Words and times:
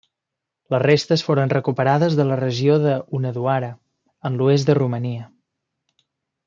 Les 0.75 0.79
restes 0.83 1.23
foren 1.27 1.51
recuperades 1.55 2.17
de 2.21 2.25
la 2.31 2.39
regió 2.41 2.79
de 2.87 2.95
Hunedoara, 3.19 3.73
en 4.31 4.41
l'oest 4.41 4.71
de 4.73 4.81
Romania. 4.83 5.31